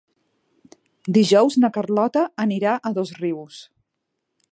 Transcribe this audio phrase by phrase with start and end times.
[1.17, 3.61] Dijous na Carlota anirà a Dosrius.